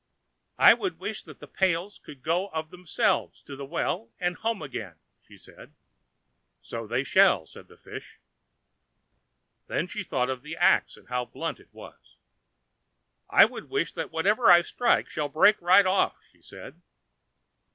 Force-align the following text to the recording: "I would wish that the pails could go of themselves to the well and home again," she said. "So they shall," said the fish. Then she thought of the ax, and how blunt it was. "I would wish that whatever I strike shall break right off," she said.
"I 0.57 0.73
would 0.73 0.97
wish 0.97 1.21
that 1.21 1.37
the 1.39 1.47
pails 1.47 1.99
could 2.03 2.23
go 2.23 2.47
of 2.47 2.71
themselves 2.71 3.43
to 3.43 3.55
the 3.55 3.67
well 3.67 4.11
and 4.19 4.35
home 4.35 4.63
again," 4.63 4.95
she 5.27 5.37
said. 5.37 5.75
"So 6.63 6.87
they 6.87 7.03
shall," 7.03 7.45
said 7.45 7.67
the 7.67 7.77
fish. 7.77 8.17
Then 9.67 9.85
she 9.85 10.03
thought 10.03 10.31
of 10.31 10.41
the 10.41 10.57
ax, 10.57 10.97
and 10.97 11.09
how 11.09 11.25
blunt 11.25 11.59
it 11.59 11.69
was. 11.71 12.17
"I 13.29 13.45
would 13.45 13.69
wish 13.69 13.93
that 13.93 14.09
whatever 14.11 14.49
I 14.51 14.63
strike 14.63 15.07
shall 15.07 15.29
break 15.29 15.61
right 15.61 15.85
off," 15.85 16.19
she 16.31 16.41
said. 16.41 16.81